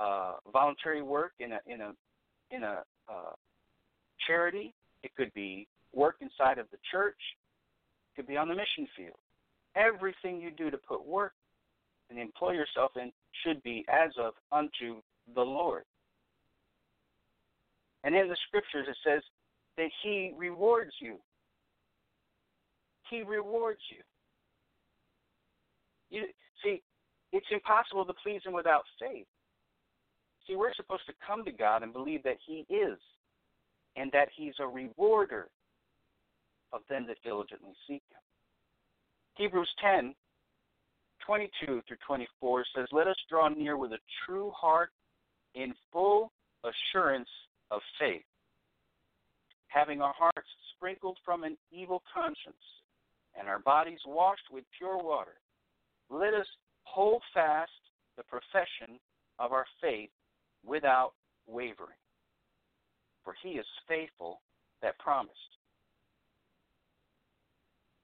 [0.00, 1.92] uh, voluntary work in a in a
[2.50, 3.32] in a uh,
[4.26, 7.18] charity, it could be work inside of the church,
[8.12, 9.16] it could be on the mission field.
[9.74, 11.32] Everything you do to put work
[12.10, 13.10] and employ yourself in
[13.44, 15.00] should be as of unto
[15.34, 15.84] the Lord.
[18.04, 19.22] And in the scriptures it says
[19.76, 21.16] that He rewards you.
[23.10, 24.02] He rewards you.
[26.10, 26.26] You
[26.62, 26.82] see,
[27.32, 29.26] it's impossible to please Him without faith.
[30.46, 32.98] See, we're supposed to come to God and believe that He is
[33.96, 35.48] and that he's a rewarder
[36.72, 38.20] of them that diligently seek him.
[39.36, 40.14] Hebrews 10,
[41.26, 44.90] 22 through 24 says, Let us draw near with a true heart
[45.54, 46.32] in full
[46.64, 47.28] assurance
[47.70, 48.22] of faith,
[49.68, 52.54] having our hearts sprinkled from an evil conscience
[53.38, 55.34] and our bodies washed with pure water.
[56.10, 56.46] Let us
[56.84, 57.70] hold fast
[58.16, 58.98] the profession
[59.38, 60.10] of our faith
[60.64, 61.12] without
[61.46, 61.96] wavering
[63.24, 64.40] for he is faithful
[64.82, 65.38] that promised.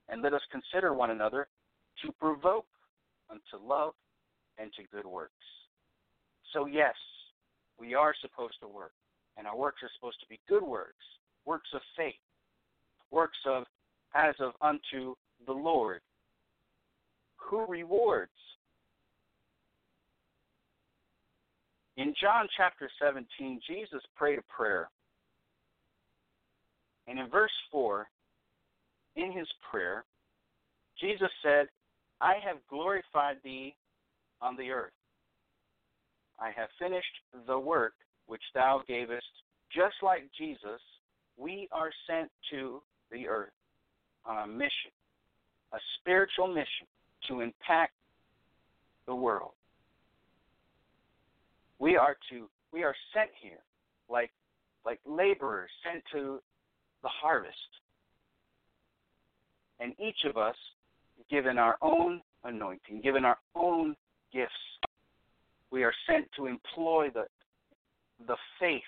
[0.09, 1.49] And let us consider one another
[2.05, 2.67] to provoke
[3.31, 3.95] unto love
[4.59, 5.33] and to good works.
[6.53, 6.95] So, yes,
[7.79, 8.93] we are supposed to work,
[9.37, 11.05] and our works are supposed to be good works,
[11.45, 12.15] works of faith,
[13.11, 13.65] works of
[14.15, 15.15] as of unto
[15.47, 16.01] the Lord,
[17.37, 18.33] who rewards.
[21.99, 24.89] In John chapter 17, Jesus prayed a prayer
[27.09, 28.07] and in verse 4,
[29.17, 30.05] in his prayer,
[31.01, 31.67] Jesus said,
[32.21, 33.75] I have glorified thee
[34.43, 34.93] on the earth.
[36.39, 37.07] I have finished
[37.47, 37.95] the work
[38.27, 39.25] which thou gavest.
[39.75, 40.81] Just like Jesus,
[41.39, 43.53] we are sent to the earth
[44.27, 44.93] on a mission,
[45.73, 46.87] a spiritual mission
[47.29, 47.95] to impact
[49.07, 49.53] the world.
[51.79, 53.63] We are to we are sent here
[54.09, 54.31] like
[54.85, 56.41] like laborers sent to
[57.03, 57.55] the harvest.
[59.81, 60.57] And each of us,
[61.31, 63.95] given our own anointing, given our own
[64.33, 64.53] gifts,
[65.71, 67.25] we are sent to employ the,
[68.27, 68.83] the faith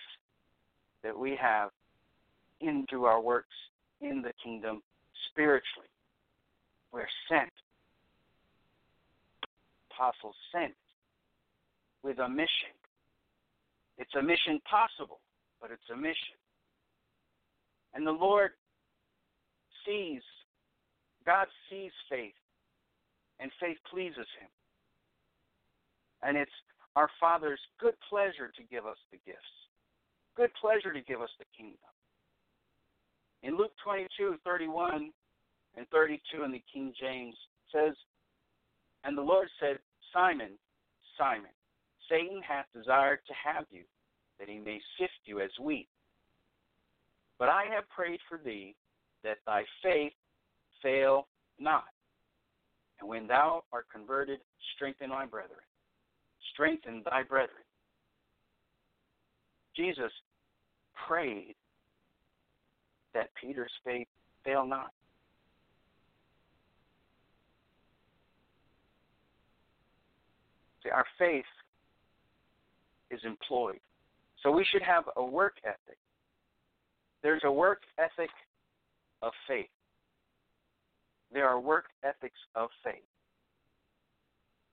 [1.02, 1.70] that we have
[2.60, 3.54] into our works
[4.00, 4.82] in the kingdom
[5.30, 5.88] spiritually.
[6.92, 7.50] We're sent.
[9.90, 10.74] Apostles sent
[12.02, 12.74] with a mission.
[14.00, 15.20] It's a mission possible,
[15.60, 16.40] but it's a mission.
[17.92, 18.52] And the Lord
[19.84, 20.22] sees,
[21.26, 22.32] God sees faith,
[23.38, 24.48] and faith pleases Him.
[26.22, 26.50] And it's
[26.96, 29.52] our Father's good pleasure to give us the gifts,
[30.34, 31.92] good pleasure to give us the kingdom.
[33.42, 35.10] In Luke 22, 31
[35.76, 37.34] and 32 in the King James
[37.70, 37.94] says,
[39.04, 39.78] And the Lord said,
[40.12, 40.52] Simon,
[41.18, 41.52] Simon,
[42.10, 43.84] Satan hath desired to have you,
[44.38, 45.88] that he may sift you as wheat.
[47.38, 48.74] But I have prayed for thee
[49.22, 50.12] that thy faith
[50.82, 51.84] fail not.
[53.00, 54.40] And when thou art converted,
[54.74, 55.60] strengthen thy brethren.
[56.52, 57.62] Strengthen thy brethren.
[59.76, 60.12] Jesus
[61.06, 61.54] prayed
[63.14, 64.08] that Peter's faith
[64.44, 64.90] fail not.
[70.82, 71.44] See, our faith
[73.10, 73.80] is employed.
[74.42, 75.98] So we should have a work ethic.
[77.22, 78.30] There's a work ethic
[79.22, 79.68] of faith.
[81.32, 83.04] There are work ethics of faith.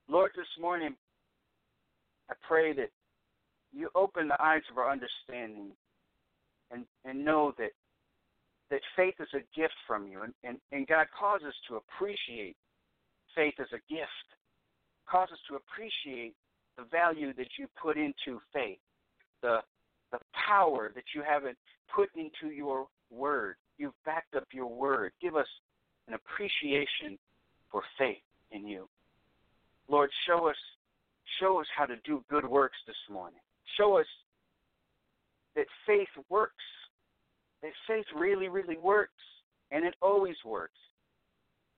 [0.10, 0.96] Lord, this morning,
[2.30, 2.90] I pray that
[3.74, 5.72] you open the eyes of our understanding
[6.72, 7.72] and, and know that
[8.70, 12.56] that faith is a gift from you and, and, and God calls us to appreciate
[13.34, 14.28] faith as a gift.
[15.10, 16.34] Cause us to appreciate
[16.78, 18.80] the value that you put into faith,
[19.42, 19.60] the
[20.12, 21.58] the power that you haven't
[21.94, 23.56] put into your word.
[23.78, 25.12] You've backed up your word.
[25.22, 25.48] Give us
[26.08, 27.18] an appreciation
[27.70, 28.88] for faith in you.
[29.90, 30.56] Lord, show us
[31.40, 33.40] show us how to do good works this morning.
[33.78, 34.06] Show us
[35.56, 36.54] that faith works.
[37.62, 39.12] That faith really, really works.
[39.72, 40.78] And it always works.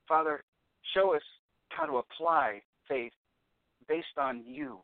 [0.06, 0.42] Father,
[0.94, 1.22] show us
[1.70, 3.12] how to apply faith
[3.88, 4.78] based on you,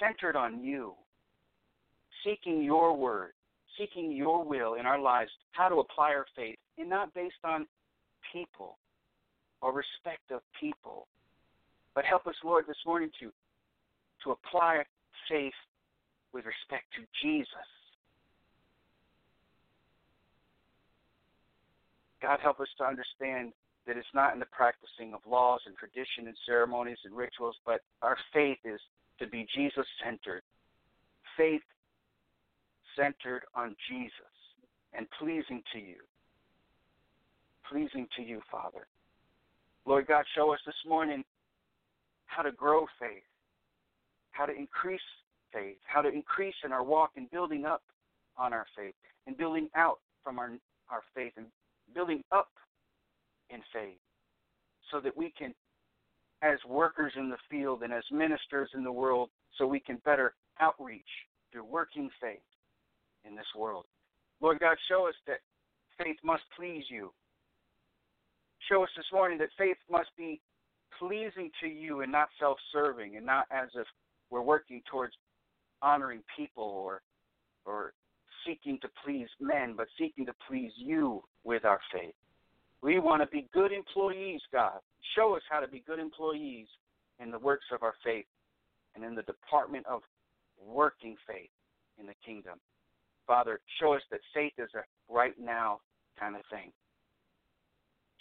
[0.00, 0.94] centered on you,
[2.24, 3.32] seeking your word,
[3.78, 7.66] seeking your will in our lives, how to apply our faith, and not based on
[8.32, 8.78] people
[9.60, 11.06] or respect of people.
[11.94, 13.32] But help us, Lord, this morning to
[14.24, 14.82] to apply
[15.28, 15.52] faith
[16.32, 17.48] with respect to Jesus.
[22.20, 23.52] God, help us to understand
[23.88, 27.80] that it's not in the practicing of laws and tradition and ceremonies and rituals, but
[28.02, 28.78] our faith is
[29.18, 30.42] to be Jesus centered.
[31.36, 31.62] Faith
[32.94, 34.12] centered on Jesus
[34.92, 35.96] and pleasing to you.
[37.70, 38.86] Pleasing to you, Father.
[39.86, 41.24] Lord God, show us this morning
[42.26, 43.24] how to grow faith,
[44.32, 45.00] how to increase
[45.52, 47.82] faith, how to increase in our walk and building up
[48.36, 48.94] on our faith
[49.26, 50.50] and building out from our,
[50.90, 51.46] our faith and
[51.94, 52.48] building up
[53.50, 53.98] in faith
[54.90, 55.54] so that we can,
[56.42, 60.34] as workers in the field and as ministers in the world, so we can better
[60.60, 61.08] outreach
[61.52, 62.38] through working faith
[63.24, 63.84] in this world.
[64.40, 65.38] Lord God, show us that
[66.02, 67.12] faith must please you.
[68.68, 70.40] Show us this morning that faith must be
[70.98, 73.86] pleasing to you and not self serving and not as if
[74.30, 75.14] we're working towards
[75.82, 77.02] honoring people or
[77.64, 77.92] or
[78.46, 82.14] seeking to please men, but seeking to please you with our faith.
[82.82, 84.78] We want to be good employees, God.
[85.16, 86.66] Show us how to be good employees
[87.18, 88.26] in the works of our faith
[88.94, 90.02] and in the department of
[90.64, 91.50] working faith
[91.98, 92.58] in the kingdom.
[93.26, 95.80] Father, show us that faith is a right now
[96.18, 96.72] kind of thing.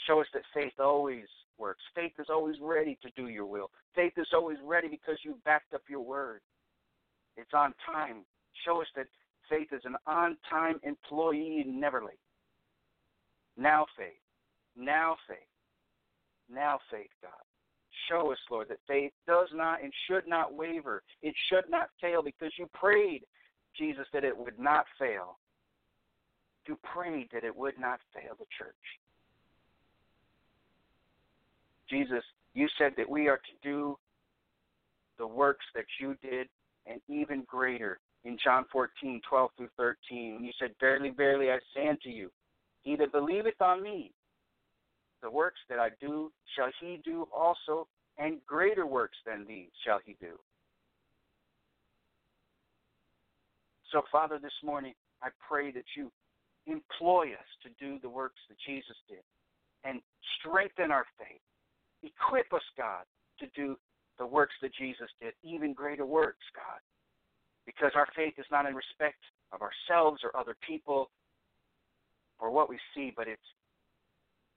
[0.05, 1.25] Show us that faith always
[1.57, 1.81] works.
[1.95, 3.69] Faith is always ready to do your will.
[3.95, 6.41] Faith is always ready because you backed up your word.
[7.35, 8.23] It's on time.
[8.65, 9.07] Show us that
[9.49, 12.19] faith is an on time employee never late.
[13.57, 14.13] Now faith.
[14.77, 15.37] Now faith.
[16.49, 17.31] Now faith, God.
[18.09, 21.01] Show us, Lord, that faith does not and should not waver.
[21.21, 23.23] It should not fail because you prayed
[23.77, 25.37] Jesus that it would not fail.
[26.67, 28.75] You prayed that it would not fail the church.
[31.89, 32.23] Jesus,
[32.53, 33.97] you said that we are to do
[35.17, 36.47] the works that you did
[36.85, 40.43] and even greater in John 14, 12 through 13.
[40.43, 42.29] You said, Verily, verily, I say unto you,
[42.81, 44.11] he that believeth on me,
[45.21, 47.87] the works that I do shall he do also,
[48.17, 50.33] and greater works than these shall he do.
[53.91, 54.93] So, Father, this morning,
[55.23, 56.11] I pray that you
[56.67, 59.23] employ us to do the works that Jesus did
[59.83, 60.01] and
[60.39, 61.41] strengthen our faith.
[62.03, 63.03] Equip us, God,
[63.39, 63.77] to do
[64.19, 66.81] the works that Jesus did, even greater works, God.
[67.65, 69.19] Because our faith is not in respect
[69.53, 71.09] of ourselves or other people
[72.39, 73.41] or what we see, but it's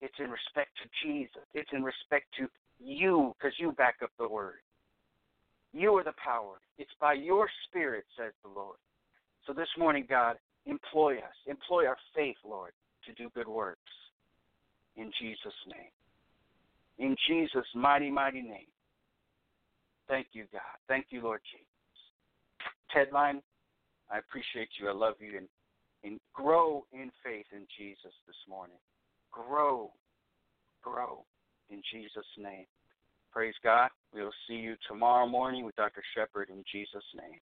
[0.00, 1.42] it's in respect to Jesus.
[1.54, 2.48] It's in respect to
[2.82, 4.60] you, because you back up the word.
[5.72, 6.60] You are the power.
[6.78, 8.78] It's by your spirit, says the Lord.
[9.46, 10.36] So this morning, God,
[10.66, 12.72] employ us, employ our faith, Lord,
[13.06, 13.80] to do good works.
[14.96, 15.92] In Jesus' name.
[16.98, 18.68] In Jesus' mighty, mighty name.
[20.08, 20.76] Thank you, God.
[20.88, 21.66] Thank you, Lord Jesus.
[22.92, 23.40] Ted Line,
[24.10, 24.88] I appreciate you.
[24.88, 25.38] I love you.
[25.38, 25.48] And,
[26.02, 28.76] and grow in faith in Jesus this morning
[29.30, 29.90] grow,
[30.82, 31.24] grow
[31.70, 32.66] in Jesus' name.
[33.32, 33.90] Praise God.
[34.12, 36.02] We will see you tomorrow morning with Dr.
[36.14, 37.40] Shepherd in Jesus' name.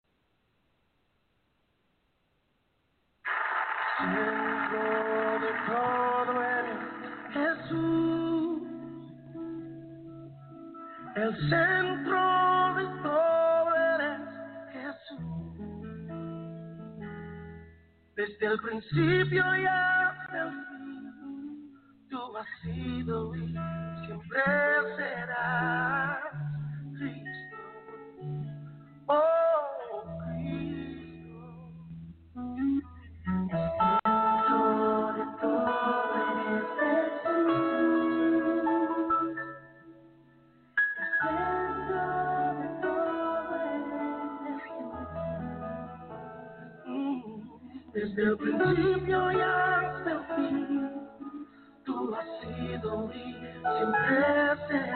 [11.17, 14.21] El centro de todo eres
[14.75, 15.19] Jesús.
[18.17, 19.45] Desde el principio
[22.37, 23.39] como has sido y
[24.07, 24.41] siempre
[26.99, 27.57] Cristo.
[29.07, 31.41] Oh Cristo,
[34.49, 35.71] sobre todo
[42.53, 44.93] de todo eres Jesús.
[47.95, 49.66] Desde el principio ya.
[52.87, 53.11] going
[53.65, 53.93] to
[54.71, 54.96] heaven.